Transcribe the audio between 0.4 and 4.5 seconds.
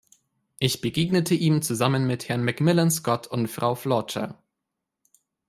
Ich begegnete ihm zusammen mit Herrn McMillan-Scott und Frau Flautre.